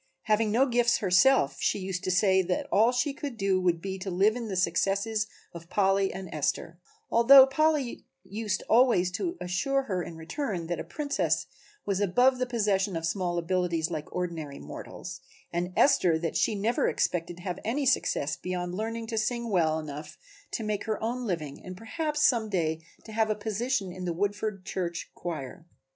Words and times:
Having 0.23 0.49
no 0.49 0.65
gifts 0.65 0.97
herself 0.97 1.57
she 1.59 1.77
used 1.77 2.03
to 2.05 2.09
say 2.09 2.41
that 2.41 2.65
all 2.71 2.91
she 2.91 3.13
could 3.13 3.37
do 3.37 3.61
would 3.61 3.79
be 3.83 3.99
to 3.99 4.09
live 4.09 4.35
in 4.35 4.47
the 4.47 4.55
successes 4.55 5.27
of 5.53 5.69
Polly 5.69 6.11
and 6.11 6.27
Esther; 6.33 6.79
although 7.11 7.45
Polly 7.45 8.07
used 8.23 8.63
always 8.67 9.11
to 9.11 9.37
assure 9.39 9.83
her 9.83 10.01
in 10.01 10.15
return 10.17 10.65
that 10.65 10.79
a 10.79 10.83
Princess 10.83 11.45
was 11.85 11.99
above 11.99 12.39
the 12.39 12.47
possession 12.47 12.95
of 12.95 13.05
small 13.05 13.37
abilities 13.37 13.91
like 13.91 14.11
ordinary 14.11 14.57
mortals, 14.57 15.21
and 15.53 15.71
Esther 15.77 16.17
that 16.17 16.35
she 16.35 16.55
never 16.55 16.87
expected 16.87 17.37
to 17.37 17.43
have 17.43 17.59
any 17.63 17.85
success 17.85 18.35
beyond 18.35 18.73
learning 18.73 19.05
to 19.05 19.19
sing 19.19 19.51
well 19.51 19.77
enough 19.77 20.17
to 20.49 20.63
make 20.63 20.85
her 20.85 20.99
own 21.03 21.27
living 21.27 21.63
and 21.63 21.77
perhaps 21.77 22.23
some 22.27 22.49
day 22.49 22.81
to 23.03 23.11
have 23.11 23.29
a 23.29 23.35
position 23.35 23.91
in 23.93 24.07
a 24.07 24.13
Woodford 24.13 24.65
church 24.65 25.11
choir. 25.13 25.67